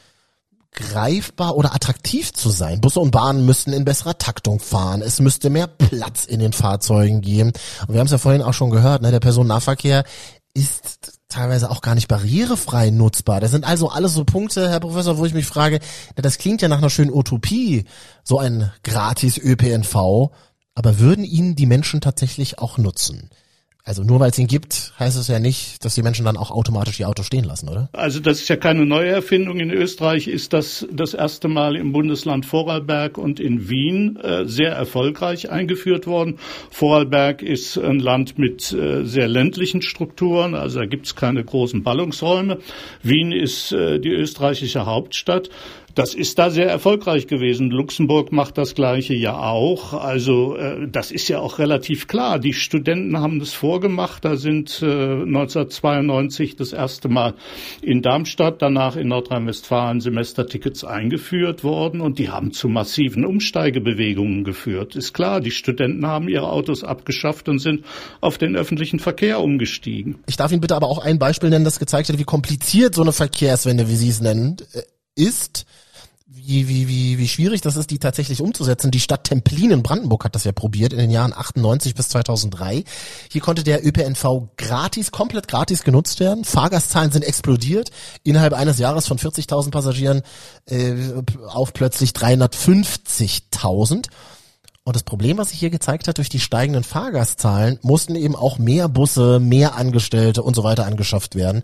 greifbar 0.72 1.56
oder 1.56 1.74
attraktiv 1.74 2.32
zu 2.32 2.48
sein. 2.48 2.80
Busse 2.80 3.00
und 3.00 3.10
Bahnen 3.10 3.44
müssten 3.44 3.72
in 3.72 3.84
besserer 3.84 4.16
Taktung 4.16 4.58
fahren. 4.58 5.02
Es 5.02 5.20
müsste 5.20 5.50
mehr 5.50 5.66
Platz 5.66 6.24
in 6.24 6.40
den 6.40 6.54
Fahrzeugen 6.54 7.20
geben. 7.20 7.52
Und 7.86 7.92
wir 7.92 8.00
haben 8.00 8.06
es 8.06 8.12
ja 8.12 8.18
vorhin 8.18 8.42
auch 8.42 8.54
schon 8.54 8.70
gehört, 8.70 9.02
ne, 9.02 9.10
der 9.10 9.20
Personennahverkehr 9.20 10.04
ist 10.54 11.20
teilweise 11.28 11.70
auch 11.70 11.80
gar 11.80 11.94
nicht 11.94 12.08
barrierefrei 12.08 12.90
nutzbar. 12.90 13.40
Das 13.40 13.50
sind 13.50 13.64
also 13.64 13.88
alles 13.88 14.14
so 14.14 14.24
Punkte, 14.24 14.68
Herr 14.68 14.80
Professor, 14.80 15.18
wo 15.18 15.24
ich 15.24 15.34
mich 15.34 15.46
frage, 15.46 15.80
das 16.16 16.38
klingt 16.38 16.62
ja 16.62 16.68
nach 16.68 16.78
einer 16.78 16.90
schönen 16.90 17.12
Utopie, 17.12 17.84
so 18.22 18.38
ein 18.38 18.70
gratis 18.82 19.38
ÖPNV. 19.38 20.30
Aber 20.74 20.98
würden 20.98 21.24
ihn 21.24 21.54
die 21.54 21.66
Menschen 21.66 22.00
tatsächlich 22.00 22.58
auch 22.58 22.78
nutzen? 22.78 23.30
Also 23.84 24.04
nur 24.04 24.20
weil 24.20 24.30
es 24.30 24.38
ihn 24.38 24.46
gibt, 24.46 24.92
heißt 25.00 25.18
es 25.18 25.26
ja 25.26 25.40
nicht, 25.40 25.84
dass 25.84 25.96
die 25.96 26.02
Menschen 26.02 26.24
dann 26.24 26.36
auch 26.36 26.52
automatisch 26.52 27.00
ihr 27.00 27.08
Auto 27.08 27.24
stehen 27.24 27.42
lassen, 27.42 27.68
oder? 27.68 27.88
Also 27.92 28.20
das 28.20 28.40
ist 28.40 28.48
ja 28.48 28.54
keine 28.54 28.86
neue 28.86 29.08
Erfindung. 29.08 29.58
In 29.58 29.72
Österreich 29.72 30.28
ist 30.28 30.52
das 30.52 30.86
das 30.92 31.14
erste 31.14 31.48
Mal 31.48 31.74
im 31.74 31.90
Bundesland 31.90 32.46
Vorarlberg 32.46 33.18
und 33.18 33.40
in 33.40 33.68
Wien 33.68 34.16
äh, 34.22 34.46
sehr 34.46 34.70
erfolgreich 34.70 35.50
eingeführt 35.50 36.06
worden. 36.06 36.38
Vorarlberg 36.70 37.42
ist 37.42 37.76
ein 37.76 37.98
Land 37.98 38.38
mit 38.38 38.72
äh, 38.72 39.04
sehr 39.04 39.26
ländlichen 39.26 39.82
Strukturen, 39.82 40.54
also 40.54 40.78
da 40.78 40.86
gibt 40.86 41.06
es 41.06 41.16
keine 41.16 41.42
großen 41.42 41.82
Ballungsräume. 41.82 42.58
Wien 43.02 43.32
ist 43.32 43.72
äh, 43.72 43.98
die 43.98 44.10
österreichische 44.10 44.86
Hauptstadt. 44.86 45.50
Das 45.94 46.14
ist 46.14 46.38
da 46.38 46.50
sehr 46.50 46.68
erfolgreich 46.68 47.26
gewesen. 47.26 47.70
Luxemburg 47.70 48.32
macht 48.32 48.56
das 48.56 48.74
Gleiche 48.74 49.14
ja 49.14 49.36
auch. 49.36 49.92
Also 49.92 50.56
äh, 50.56 50.88
das 50.90 51.10
ist 51.10 51.28
ja 51.28 51.38
auch 51.38 51.58
relativ 51.58 52.06
klar. 52.06 52.38
Die 52.38 52.54
Studenten 52.54 53.18
haben 53.18 53.38
das 53.38 53.52
vorgemacht. 53.52 54.24
Da 54.24 54.36
sind 54.36 54.80
äh, 54.82 54.86
1992 54.86 56.56
das 56.56 56.72
erste 56.72 57.08
Mal 57.08 57.34
in 57.82 58.00
Darmstadt, 58.00 58.62
danach 58.62 58.96
in 58.96 59.08
Nordrhein-Westfalen 59.08 60.00
Semestertickets 60.00 60.84
eingeführt 60.84 61.62
worden 61.62 62.00
und 62.00 62.18
die 62.18 62.30
haben 62.30 62.52
zu 62.52 62.68
massiven 62.68 63.26
Umsteigebewegungen 63.26 64.44
geführt. 64.44 64.96
Ist 64.96 65.12
klar, 65.12 65.40
die 65.40 65.50
Studenten 65.50 66.06
haben 66.06 66.28
ihre 66.28 66.50
Autos 66.50 66.84
abgeschafft 66.84 67.48
und 67.48 67.58
sind 67.58 67.84
auf 68.20 68.38
den 68.38 68.56
öffentlichen 68.56 68.98
Verkehr 68.98 69.40
umgestiegen. 69.40 70.18
Ich 70.26 70.36
darf 70.36 70.52
Ihnen 70.52 70.60
bitte 70.60 70.76
aber 70.76 70.88
auch 70.88 70.98
ein 70.98 71.18
Beispiel 71.18 71.50
nennen, 71.50 71.64
das 71.64 71.78
gezeigt 71.78 72.08
hat, 72.08 72.18
wie 72.18 72.24
kompliziert 72.24 72.94
so 72.94 73.02
eine 73.02 73.12
Verkehrswende, 73.12 73.88
wie 73.88 73.96
Sie 73.96 74.08
es 74.08 74.20
nennen, 74.20 74.56
äh, 74.72 74.82
ist 75.14 75.66
wie, 76.34 76.68
wie, 76.68 76.88
wie, 76.88 77.18
wie 77.18 77.28
schwierig 77.28 77.60
das 77.60 77.76
ist, 77.76 77.90
die 77.90 77.98
tatsächlich 77.98 78.40
umzusetzen. 78.40 78.90
Die 78.90 79.00
Stadt 79.00 79.24
Templin 79.24 79.70
in 79.70 79.82
Brandenburg 79.82 80.24
hat 80.24 80.34
das 80.34 80.44
ja 80.44 80.52
probiert 80.52 80.92
in 80.92 80.98
den 80.98 81.10
Jahren 81.10 81.32
98 81.34 81.94
bis 81.94 82.08
2003. 82.08 82.84
Hier 83.30 83.40
konnte 83.40 83.62
der 83.62 83.86
ÖPNV 83.86 84.48
gratis, 84.56 85.12
komplett 85.12 85.46
gratis 85.46 85.84
genutzt 85.84 86.20
werden. 86.20 86.44
Fahrgastzahlen 86.44 87.12
sind 87.12 87.24
explodiert. 87.24 87.90
Innerhalb 88.22 88.54
eines 88.54 88.78
Jahres 88.78 89.06
von 89.06 89.18
40.000 89.18 89.70
Passagieren 89.70 90.22
äh, 90.66 90.94
auf 91.48 91.74
plötzlich 91.74 92.12
350.000. 92.12 94.06
Und 94.84 94.96
das 94.96 95.04
Problem, 95.04 95.38
was 95.38 95.50
sich 95.50 95.60
hier 95.60 95.70
gezeigt 95.70 96.08
hat, 96.08 96.18
durch 96.18 96.28
die 96.28 96.40
steigenden 96.40 96.82
Fahrgastzahlen 96.82 97.78
mussten 97.82 98.16
eben 98.16 98.34
auch 98.34 98.58
mehr 98.58 98.88
Busse, 98.88 99.38
mehr 99.38 99.76
Angestellte 99.76 100.42
und 100.42 100.56
so 100.56 100.64
weiter 100.64 100.86
angeschafft 100.86 101.36
werden. 101.36 101.62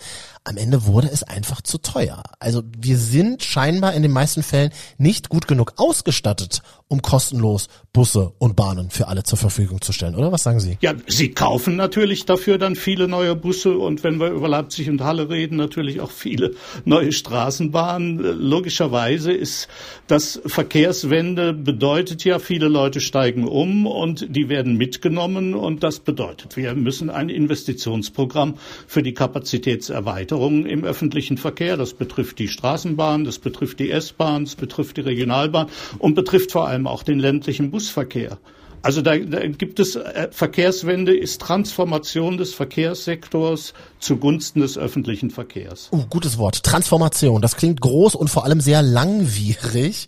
Am 0.48 0.56
Ende 0.56 0.86
wurde 0.86 1.10
es 1.12 1.22
einfach 1.22 1.60
zu 1.60 1.76
teuer. 1.76 2.22
Also 2.38 2.62
wir 2.78 2.96
sind 2.96 3.42
scheinbar 3.42 3.92
in 3.92 4.02
den 4.02 4.12
meisten 4.12 4.42
Fällen 4.42 4.70
nicht 4.96 5.28
gut 5.28 5.46
genug 5.46 5.74
ausgestattet, 5.76 6.62
um 6.88 7.02
kostenlos 7.02 7.68
Busse 7.92 8.32
und 8.38 8.56
Bahnen 8.56 8.88
für 8.88 9.08
alle 9.08 9.24
zur 9.24 9.36
Verfügung 9.36 9.82
zu 9.82 9.92
stellen, 9.92 10.14
oder? 10.14 10.32
Was 10.32 10.44
sagen 10.44 10.58
Sie? 10.58 10.78
Ja, 10.80 10.94
Sie 11.06 11.32
kaufen 11.32 11.76
natürlich 11.76 12.24
dafür 12.24 12.56
dann 12.56 12.76
viele 12.76 13.08
neue 13.08 13.36
Busse 13.36 13.76
und 13.76 14.02
wenn 14.04 14.18
wir 14.20 14.30
über 14.30 14.48
Leipzig 14.48 14.88
und 14.88 15.02
Halle 15.02 15.28
reden, 15.28 15.56
natürlich 15.56 16.00
auch 16.00 16.10
viele 16.10 16.54
neue 16.86 17.12
Straßenbahnen. 17.12 18.16
Logischerweise 18.16 19.32
ist 19.32 19.68
das 20.06 20.40
Verkehrswende 20.46 21.52
bedeutet 21.52 22.24
ja, 22.24 22.38
viele 22.38 22.68
Leute 22.68 23.00
steigen 23.00 23.46
um 23.46 23.86
und 23.86 24.34
die 24.34 24.48
werden 24.48 24.78
mitgenommen 24.78 25.54
und 25.54 25.82
das 25.82 26.00
bedeutet, 26.00 26.56
wir 26.56 26.74
müssen 26.74 27.10
ein 27.10 27.28
Investitionsprogramm 27.28 28.54
für 28.86 29.02
die 29.02 29.12
Kapazitätserweiterung 29.12 30.37
im 30.46 30.84
öffentlichen 30.84 31.36
Verkehr, 31.36 31.76
das 31.76 31.92
betrifft 31.92 32.38
die 32.38 32.48
Straßenbahn, 32.48 33.24
das 33.24 33.38
betrifft 33.38 33.78
die 33.78 33.90
S-Bahn, 33.90 34.44
das 34.46 34.56
betrifft 34.56 34.96
die 34.96 35.02
Regionalbahn 35.02 35.68
und 35.98 36.14
betrifft 36.14 36.52
vor 36.52 36.66
allem 36.66 36.78
allem 36.78 36.86
auch 36.86 37.02
den 37.02 37.18
ländlichen 37.18 37.70
Busverkehr. 37.70 38.38
Also 38.80 39.02
da, 39.02 39.18
da 39.18 39.44
gibt 39.44 39.80
es 39.80 39.96
äh, 39.96 40.28
Verkehrswende 40.30 41.16
ist 41.16 41.40
Transformation 41.40 42.38
des 42.38 42.54
Verkehrssektors 42.54 43.74
zugunsten 43.98 44.60
des 44.60 44.78
öffentlichen 44.78 45.30
Verkehrs. 45.30 45.88
Uh, 45.92 46.04
gutes 46.08 46.38
Wort. 46.38 46.62
Transformation. 46.62 47.42
Das 47.42 47.56
klingt 47.56 47.80
groß 47.80 48.14
und 48.14 48.30
vor 48.30 48.44
allem 48.44 48.60
sehr 48.60 48.82
langwierig. 48.82 50.06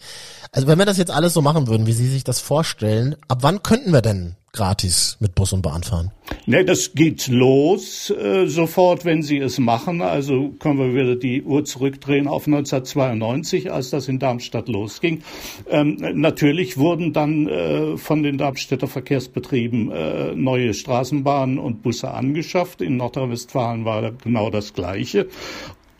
Also 0.52 0.68
wenn 0.68 0.78
wir 0.78 0.86
das 0.86 0.98
jetzt 0.98 1.10
alles 1.10 1.32
so 1.32 1.42
machen 1.42 1.66
würden, 1.66 1.88
wie 1.88 1.92
Sie 1.92 2.08
sich 2.08 2.22
das 2.22 2.38
vorstellen, 2.38 3.16
ab 3.26 3.38
wann 3.40 3.64
könnten 3.64 3.92
wir 3.92 4.02
denn 4.02 4.36
gratis 4.52 5.16
mit 5.20 5.34
Bus 5.34 5.52
und 5.52 5.62
Bahn 5.62 5.82
fahren? 5.82 6.10
Ne, 6.46 6.64
das 6.64 6.94
geht 6.94 7.28
los 7.28 8.10
äh, 8.10 8.46
sofort, 8.46 9.04
wenn 9.04 9.22
Sie 9.22 9.38
es 9.38 9.58
machen. 9.58 10.02
Also 10.02 10.50
können 10.58 10.78
wir 10.78 10.94
wieder 10.94 11.16
die 11.16 11.42
Uhr 11.42 11.64
zurückdrehen 11.64 12.28
auf 12.28 12.46
1992, 12.46 13.72
als 13.72 13.90
das 13.90 14.08
in 14.08 14.18
Darmstadt 14.18 14.68
losging. 14.68 15.22
Ähm, 15.68 15.96
natürlich 16.14 16.78
wurden 16.78 17.12
dann 17.12 17.48
äh, 17.48 17.96
von 17.96 18.22
den 18.22 18.38
Darmstädter 18.38 18.88
Verkehrsbetrieben 18.88 19.90
äh, 19.90 20.34
neue 20.34 20.74
Straßenbahnen 20.74 21.58
und 21.58 21.82
Busse 21.82 22.10
angeschafft. 22.10 22.80
In 22.80 22.96
Nordrhein-Westfalen 22.96 23.84
war 23.84 24.12
genau 24.12 24.50
das 24.50 24.74
Gleiche. 24.74 25.28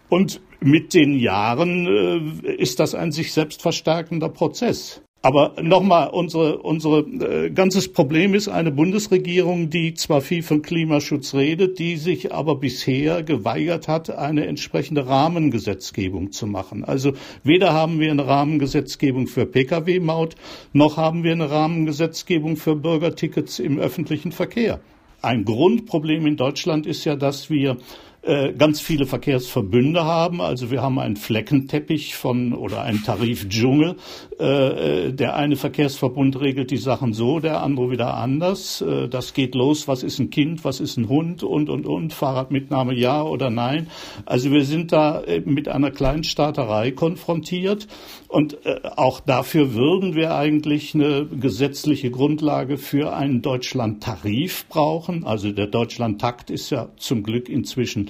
Und 0.08 0.40
mit 0.60 0.92
den 0.92 1.18
Jahren 1.18 1.86
äh, 1.86 2.52
ist 2.54 2.80
das 2.80 2.94
ein 2.94 3.12
sich 3.12 3.32
selbst 3.32 3.62
verstärkender 3.62 4.28
Prozess. 4.28 5.02
Aber 5.22 5.56
nochmal, 5.60 6.08
unsere, 6.08 6.58
unsere 6.58 7.00
äh, 7.00 7.50
ganzes 7.50 7.92
Problem 7.92 8.32
ist 8.32 8.48
eine 8.48 8.70
Bundesregierung, 8.70 9.68
die 9.68 9.92
zwar 9.92 10.22
viel 10.22 10.42
von 10.42 10.62
Klimaschutz 10.62 11.34
redet, 11.34 11.78
die 11.78 11.96
sich 11.96 12.32
aber 12.32 12.54
bisher 12.54 13.22
geweigert 13.22 13.86
hat, 13.86 14.08
eine 14.08 14.46
entsprechende 14.46 15.06
Rahmengesetzgebung 15.06 16.32
zu 16.32 16.46
machen. 16.46 16.84
Also 16.84 17.12
weder 17.44 17.74
haben 17.74 18.00
wir 18.00 18.10
eine 18.10 18.26
Rahmengesetzgebung 18.26 19.26
für 19.26 19.44
Pkw-Maut, 19.44 20.36
noch 20.72 20.96
haben 20.96 21.22
wir 21.22 21.32
eine 21.32 21.50
Rahmengesetzgebung 21.50 22.56
für 22.56 22.74
Bürgertickets 22.74 23.58
im 23.58 23.78
öffentlichen 23.78 24.32
Verkehr. 24.32 24.80
Ein 25.20 25.44
Grundproblem 25.44 26.26
in 26.26 26.38
Deutschland 26.38 26.86
ist 26.86 27.04
ja, 27.04 27.14
dass 27.14 27.50
wir 27.50 27.76
ganz 28.22 28.80
viele 28.80 29.06
Verkehrsverbünde 29.06 30.04
haben. 30.04 30.40
Also 30.40 30.70
wir 30.70 30.82
haben 30.82 30.98
einen 30.98 31.16
Fleckenteppich 31.16 32.14
von 32.14 32.52
oder 32.52 32.82
einen 32.82 33.02
Tarifdschungel. 33.02 33.96
Äh, 34.38 35.06
äh, 35.08 35.12
der 35.12 35.36
eine 35.36 35.56
Verkehrsverbund 35.56 36.40
regelt 36.40 36.70
die 36.70 36.78
Sachen 36.78 37.12
so, 37.12 37.40
der 37.40 37.62
andere 37.62 37.90
wieder 37.90 38.14
anders. 38.14 38.80
Äh, 38.80 39.08
das 39.08 39.34
geht 39.34 39.54
los, 39.54 39.86
was 39.86 40.02
ist 40.02 40.18
ein 40.18 40.30
Kind, 40.30 40.64
was 40.64 40.80
ist 40.80 40.96
ein 40.96 41.08
Hund 41.08 41.42
und 41.42 41.68
und 41.68 41.86
und, 41.86 42.12
Fahrradmitnahme 42.12 42.94
ja 42.94 43.22
oder 43.22 43.50
nein. 43.50 43.88
Also 44.24 44.50
wir 44.50 44.64
sind 44.64 44.92
da 44.92 45.22
mit 45.44 45.68
einer 45.68 45.90
Kleinstaaterei 45.90 46.90
konfrontiert 46.92 47.86
und 48.28 48.64
äh, 48.64 48.80
auch 48.96 49.20
dafür 49.20 49.74
würden 49.74 50.14
wir 50.14 50.34
eigentlich 50.34 50.94
eine 50.94 51.26
gesetzliche 51.26 52.10
Grundlage 52.10 52.78
für 52.78 53.12
einen 53.12 53.42
Deutschlandtarif 53.42 54.66
brauchen. 54.68 55.24
Also 55.24 55.52
der 55.52 55.66
Deutschlandtakt 55.66 56.50
ist 56.50 56.70
ja 56.70 56.88
zum 56.96 57.22
Glück 57.22 57.48
inzwischen 57.48 58.09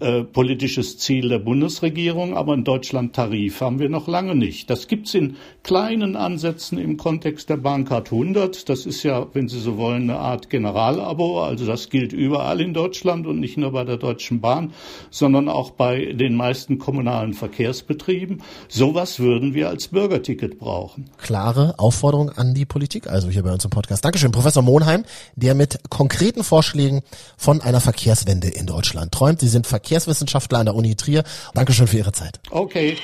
äh, 0.00 0.24
politisches 0.24 0.98
Ziel 0.98 1.28
der 1.28 1.38
Bundesregierung, 1.38 2.36
aber 2.36 2.54
in 2.54 2.64
Deutschland 2.64 3.14
Tarif 3.14 3.60
haben 3.60 3.78
wir 3.78 3.88
noch 3.88 4.08
lange 4.08 4.34
nicht. 4.34 4.68
Das 4.68 4.88
gibt's 4.88 5.14
in 5.14 5.36
kleinen 5.62 6.16
Ansätzen 6.16 6.78
im 6.78 6.96
Kontext 6.96 7.48
der 7.48 7.58
Bahncard 7.58 8.10
100. 8.10 8.68
Das 8.68 8.86
ist 8.86 9.04
ja, 9.04 9.26
wenn 9.34 9.48
Sie 9.48 9.60
so 9.60 9.76
wollen, 9.76 10.10
eine 10.10 10.18
Art 10.18 10.50
Generalabo. 10.50 11.44
Also 11.44 11.64
das 11.64 11.90
gilt 11.90 12.12
überall 12.12 12.60
in 12.60 12.74
Deutschland 12.74 13.26
und 13.28 13.38
nicht 13.38 13.56
nur 13.56 13.70
bei 13.70 13.84
der 13.84 13.96
Deutschen 13.96 14.40
Bahn, 14.40 14.72
sondern 15.10 15.48
auch 15.48 15.70
bei 15.70 16.12
den 16.12 16.34
meisten 16.34 16.78
kommunalen 16.78 17.32
Verkehrsbetrieben. 17.32 18.42
Sowas 18.68 19.20
würden 19.20 19.54
wir 19.54 19.68
als 19.68 19.88
Bürgerticket 19.88 20.58
brauchen. 20.58 21.10
Klare 21.18 21.74
Aufforderung 21.78 22.30
an 22.30 22.52
die 22.54 22.64
Politik, 22.64 23.06
also 23.06 23.28
hier 23.28 23.44
bei 23.44 23.52
uns 23.52 23.64
im 23.64 23.70
Podcast. 23.70 24.04
Dankeschön, 24.04 24.32
Professor 24.32 24.62
Monheim, 24.62 25.04
der 25.36 25.54
mit 25.54 25.78
konkreten 25.88 26.42
Vorschlägen 26.42 27.02
von 27.36 27.60
einer 27.60 27.80
Verkehrswende 27.80 28.48
in 28.48 28.66
Deutschland 28.66 29.12
träumt. 29.12 29.40
Sie 29.40 29.48
sind 29.48 29.66
Verkehrswissenschaftler 29.84 30.60
an 30.60 30.66
der 30.66 30.74
Uni 30.74 30.94
Trier. 30.94 31.24
Dankeschön 31.52 31.86
für 31.86 31.98
Ihre 31.98 32.12
Zeit. 32.12 32.40
Okay. 32.50 32.96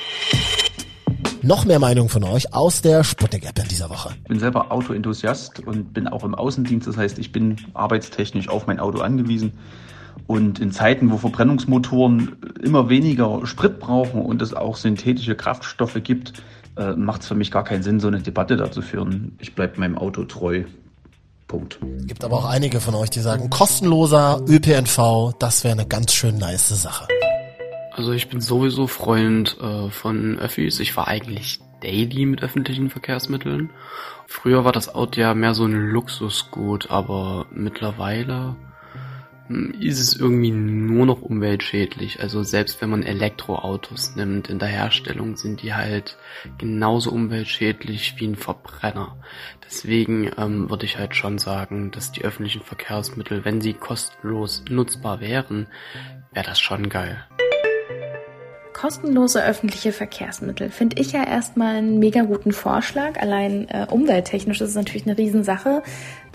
Noch 1.43 1.67
mehr 1.67 1.79
Meinungen 1.79 2.09
von 2.09 2.25
euch 2.25 2.55
aus 2.55 2.81
der 2.81 3.05
Sputnik-App 3.05 3.59
in 3.59 3.69
dieser 3.69 3.91
Woche. 3.91 4.15
Ich 4.23 4.29
bin 4.29 4.41
selber 4.41 4.73
Autoenthusiast 4.73 5.61
und 5.61 5.93
bin 5.93 6.09
auch 6.09 6.25
im 6.25 6.35
Außendienst. 6.35 6.87
Das 6.87 6.97
heißt, 6.97 7.19
ich 7.19 7.33
bin 7.33 7.57
arbeitstechnisch 7.75 8.49
auf 8.49 8.67
mein 8.67 8.81
Auto 8.81 9.01
angewiesen. 9.01 9.53
Und 10.27 10.59
in 10.59 10.73
Zeiten, 10.73 11.11
wo 11.11 11.19
Verbrennungsmotoren 11.19 12.37
immer 12.63 12.89
weniger 12.89 13.47
Sprit 13.47 13.79
brauchen 13.79 14.23
und 14.23 14.41
es 14.41 14.55
auch 14.55 14.77
synthetische 14.77 15.35
Kraftstoffe 15.35 15.99
gibt, 16.03 16.33
äh, 16.77 16.93
macht 16.93 17.23
es 17.23 17.29
für 17.29 17.35
mich 17.35 17.51
gar 17.51 17.65
keinen 17.65 17.83
Sinn, 17.83 18.01
so 18.01 18.09
eine 18.09 18.21
Debatte 18.21 18.57
da 18.57 18.71
zu 18.71 18.81
führen. 18.81 19.37
Ich 19.39 19.55
bleibe 19.55 19.81
meinem 19.81 19.99
Auto 19.99 20.25
treu. 20.25 20.65
Punkt. 21.51 21.81
Gibt 22.07 22.23
aber 22.23 22.37
auch 22.37 22.45
einige 22.45 22.81
von 22.81 22.95
euch, 22.95 23.11
die 23.11 23.19
sagen, 23.19 23.51
kostenloser 23.51 24.41
ÖPNV, 24.47 25.35
das 25.41 25.65
wäre 25.65 25.73
eine 25.73 25.87
ganz 25.87 26.15
schön 26.15 26.39
nice 26.39 26.69
Sache. 26.69 27.09
Also 27.91 28.13
ich 28.13 28.29
bin 28.29 28.41
sowieso 28.41 28.87
Freund 28.87 29.57
äh, 29.61 29.91
von 29.91 30.39
Öffis. 30.39 30.79
Ich 30.79 30.97
war 30.97 31.09
eigentlich 31.09 31.59
daily 31.83 32.25
mit 32.25 32.45
öffentlichen 32.45 32.89
Verkehrsmitteln. 32.89 33.71
Früher 34.29 34.65
war 34.65 34.71
das 34.71 34.95
Auto 34.95 35.21
ja 35.21 35.35
mehr 35.35 35.55
so 35.55 35.65
ein 35.65 35.73
Luxusgut, 35.73 36.89
aber 36.89 37.47
mittlerweile 37.51 38.55
ist 39.81 39.99
es 39.99 40.15
irgendwie 40.15 40.53
nur 40.53 41.07
noch 41.07 41.23
umweltschädlich. 41.23 42.21
Also 42.21 42.45
selbst 42.45 42.81
wenn 42.81 42.91
man 42.91 43.03
Elektroautos 43.03 44.15
nimmt, 44.15 44.49
in 44.49 44.61
der 44.61 44.69
Herstellung 44.69 45.37
sind 45.37 45.63
die 45.63 45.75
halt 45.75 46.17
genauso 46.59 47.11
umweltschädlich 47.11 48.15
wie 48.19 48.29
ein 48.29 48.37
Verbrenner. 48.37 49.17
Deswegen 49.65 50.31
ähm, 50.39 50.71
würde 50.71 50.87
ich 50.87 50.99
halt 50.99 51.17
schon 51.17 51.39
sagen, 51.39 51.91
dass 51.91 52.13
die 52.13 52.23
öffentlichen 52.23 52.63
Verkehrsmittel, 52.63 53.45
wenn 53.45 53.61
sie 53.61 53.75
kostenlos 53.75 54.65
nutzbar 54.69 55.21
wären, 55.21 55.67
wäre 56.33 56.47
das 56.47 56.61
schon 56.61 56.89
geil. 56.89 57.27
Kostenlose 58.81 59.45
öffentliche 59.45 59.93
Verkehrsmittel 59.93 60.71
finde 60.71 61.03
ich 61.03 61.13
ja 61.13 61.23
erstmal 61.23 61.77
einen 61.77 61.99
mega 61.99 62.23
guten 62.23 62.51
Vorschlag. 62.51 63.21
Allein 63.21 63.69
äh, 63.69 63.87
umwelttechnisch 63.91 64.63
ist 64.63 64.71
es 64.71 64.75
natürlich 64.75 65.07
eine 65.07 65.19
Riesensache. 65.19 65.83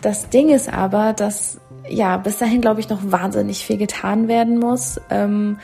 Das 0.04 0.30
Ding 0.30 0.50
ist 0.50 0.72
aber, 0.72 1.14
dass 1.14 1.60
ja, 1.90 2.18
bis 2.18 2.38
dahin, 2.38 2.62
glaube 2.62 2.82
ich, 2.82 2.90
noch 2.90 3.00
wahnsinnig 3.04 3.66
viel 3.66 3.78
getan 3.78 4.28
werden 4.28 4.60
muss. 4.60 5.02
Ähm, 5.10 5.58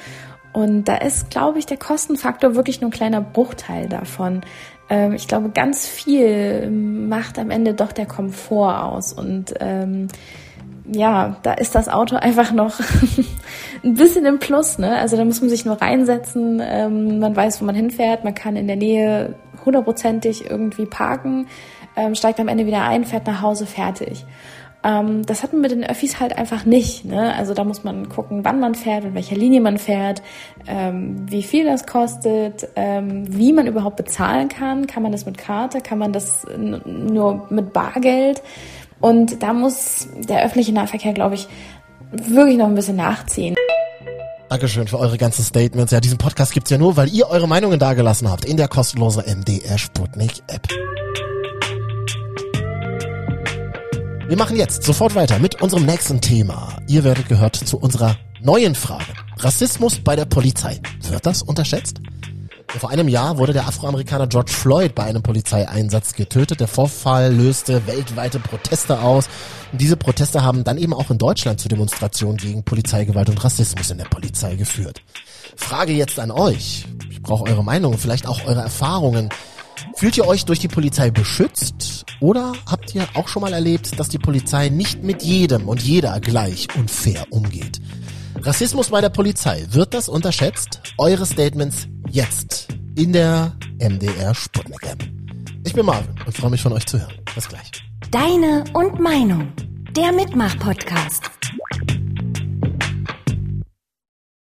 und 0.54 0.86
da 0.86 0.96
ist, 0.96 1.30
glaube 1.30 1.60
ich, 1.60 1.68
der 1.68 1.78
Kostenfaktor 1.78 2.56
wirklich 2.56 2.82
nur 2.82 2.90
ein 2.90 2.94
kleiner 2.94 3.22
Bruchteil 3.22 3.88
davon. 3.88 4.42
Ähm, 4.90 5.14
ich 5.14 5.28
glaube, 5.28 5.52
ganz 5.52 5.86
viel 5.86 6.68
macht 6.72 7.38
am 7.38 7.52
Ende 7.52 7.76
doch 7.76 7.92
der 7.92 8.08
Komfort 8.08 8.84
aus. 8.84 9.14
Und 9.14 9.54
ähm, 9.60 10.08
ja, 10.86 11.38
da 11.44 11.54
ist 11.54 11.76
das 11.76 11.90
Auto 11.90 12.16
einfach 12.18 12.52
noch 12.52 12.80
ein 13.84 13.94
bisschen 13.94 14.26
im 14.26 14.40
Plus. 14.40 14.78
Ne? 14.78 14.98
Also 14.98 15.18
da 15.18 15.26
muss 15.26 15.42
man 15.42 15.50
sich 15.50 15.66
nur 15.66 15.82
reinsetzen. 15.82 16.62
Ähm, 16.64 17.20
man 17.20 17.36
weiß, 17.36 17.62
wo 17.62 17.66
man 17.66 17.76
hinfährt. 17.76 18.24
Man 18.24 18.36
kann 18.36 18.56
in 18.56 18.68
der 18.68 18.76
Nähe 18.76 19.36
hundertprozentig 19.66 20.50
irgendwie 20.50 20.86
parken, 20.86 21.48
ähm, 21.96 22.16
steigt 22.16 22.40
am 22.40 22.48
Ende 22.48 22.66
wieder 22.66 22.84
ein, 22.84 23.06
fährt 23.06 23.28
nach 23.28 23.42
Hause, 23.42 23.66
fertig. 23.66 24.26
Ähm, 24.84 25.24
das 25.26 25.44
hat 25.44 25.54
man 25.54 25.62
mit 25.62 25.72
den 25.72 25.84
Öffis 25.84 26.20
halt 26.20 26.38
einfach 26.38 26.66
nicht. 26.66 27.06
Ne? 27.06 27.36
Also 27.36 27.54
da 27.54 27.64
muss 27.64 27.84
man 27.84 28.10
gucken, 28.10 28.44
wann 28.44 28.60
man 28.60 28.74
fährt, 28.74 29.04
in 29.04 29.14
welcher 29.14 29.36
Linie 29.36 29.62
man 29.62 29.78
fährt, 29.78 30.24
ähm, 30.68 31.26
wie 31.30 31.44
viel 31.44 31.66
das 31.66 31.86
kostet, 31.86 32.68
ähm, 32.76 33.26
wie 33.30 33.54
man 33.54 33.68
überhaupt 33.68 33.98
bezahlen 33.98 34.50
kann. 34.50 34.88
Kann 34.88 35.04
man 35.04 35.12
das 35.12 35.26
mit 35.26 35.38
Karte? 35.38 35.82
Kann 35.82 36.00
man 36.00 36.14
das 36.14 36.46
nur 36.58 37.46
mit 37.50 37.74
Bargeld? 37.74 38.42
Und 39.02 39.42
da 39.42 39.54
muss 39.54 40.08
der 40.28 40.44
öffentliche 40.46 40.72
Nahverkehr, 40.72 41.14
glaube 41.14 41.36
ich, 41.36 41.48
wirklich 42.12 42.58
noch 42.58 42.68
ein 42.68 42.76
bisschen 42.76 42.96
nachziehen. 42.96 43.56
Dankeschön 44.50 44.88
für 44.88 45.00
eure 45.00 45.18
ganzen 45.18 45.44
Statements. 45.44 45.92
Ja, 45.92 46.00
diesen 46.00 46.18
Podcast 46.18 46.54
gibt's 46.54 46.70
ja 46.70 46.78
nur, 46.78 46.98
weil 46.98 47.10
ihr 47.10 47.30
eure 47.30 47.48
Meinungen 47.48 47.80
dagelassen 47.80 48.30
habt 48.30 48.46
in 48.46 48.58
der 48.58 48.68
kostenlosen 48.68 49.24
MDR 49.26 49.78
Sputnik 49.78 50.44
App. 50.48 50.68
Wir 54.28 54.38
machen 54.38 54.56
jetzt 54.56 54.84
sofort 54.84 55.16
weiter 55.16 55.40
mit 55.40 55.62
unserem 55.62 55.86
nächsten 55.86 56.22
Thema. 56.22 56.78
Ihr 56.88 57.04
werdet 57.04 57.28
gehört 57.28 57.56
zu 57.56 57.78
unserer 57.78 58.18
neuen 58.42 58.76
Frage. 58.76 59.14
Rassismus 59.38 60.00
bei 60.00 60.16
der 60.16 60.26
Polizei. 60.26 60.80
Wird 61.10 61.26
das 61.26 61.42
unterschätzt? 61.42 62.02
Vor 62.80 62.90
einem 62.90 63.10
Jahr 63.10 63.38
wurde 63.38 63.54
der 63.54 63.68
Afroamerikaner 63.68 64.28
George 64.28 64.52
Floyd 64.52 64.96
bei 64.96 65.04
einem 65.04 65.22
Polizeieinsatz 65.22 66.14
getötet. 66.14 66.62
Der 66.62 66.68
Vorfall 66.68 67.34
löste 67.34 67.86
weltweite 67.86 68.40
Proteste 68.40 69.02
aus. 69.02 69.28
Und 69.72 69.82
diese 69.82 69.98
Proteste 69.98 70.42
haben 70.42 70.64
dann 70.64 70.78
eben 70.78 70.94
auch 70.94 71.12
in 71.12 71.18
Deutschland 71.18 71.60
zu 71.60 71.68
Demonstrationen 71.68 72.38
gegen 72.38 72.64
Polizeigewalt 72.64 73.30
und 73.30 73.44
Rassismus 73.44 73.92
in 73.92 73.98
der 73.98 74.06
Polizei 74.06 74.56
geführt. 74.56 75.02
Frage 75.58 75.92
jetzt 75.92 76.18
an 76.18 76.32
euch. 76.32 76.86
Ich 77.10 77.22
brauche 77.22 77.50
eure 77.50 77.64
Meinung, 77.64 77.98
vielleicht 77.98 78.26
auch 78.26 78.46
eure 78.46 78.62
Erfahrungen. 78.62 79.30
Fühlt 79.96 80.18
ihr 80.18 80.26
euch 80.26 80.46
durch 80.46 80.60
die 80.60 80.68
Polizei 80.68 81.12
beschützt 81.12 82.06
oder 82.22 82.54
habt 82.66 82.96
ihr 82.96 83.06
auch 83.16 83.28
schon 83.28 83.42
mal 83.42 83.54
erlebt, 83.54 84.00
dass 84.00 84.10
die 84.10 84.18
Polizei 84.18 84.70
nicht 84.70 85.04
mit 85.04 85.24
jedem 85.24 85.68
und 85.68 85.82
jeder 85.82 86.20
gleich 86.22 86.68
und 86.78 86.90
fair 86.90 87.26
umgeht? 87.32 87.82
Rassismus 88.44 88.90
bei 88.90 89.02
der 89.02 89.10
Polizei, 89.10 89.66
wird 89.70 89.94
das 89.94 90.10
unterschätzt? 90.10 90.82
Eure 90.98 91.28
Statements 91.28 91.88
jetzt 92.10 92.70
in 92.96 93.14
der 93.14 93.54
MDR 93.80 94.34
Sputnik 94.34 94.82
App. 94.84 95.04
Ich 95.64 95.74
bin 95.74 95.86
Marvin 95.86 96.16
und 96.26 96.36
freue 96.36 96.50
mich 96.50 96.62
von 96.62 96.74
euch 96.74 96.88
zu 96.88 97.00
hören. 97.00 97.14
Bis 97.36 97.48
gleich. 97.48 97.70
Deine 98.10 98.64
und 98.74 99.00
Meinung. 99.00 99.54
Der 99.96 100.12
Mitmach-Podcast. 100.12 101.30